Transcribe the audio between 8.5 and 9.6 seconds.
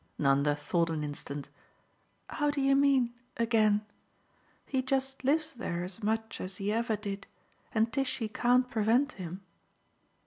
prevent him."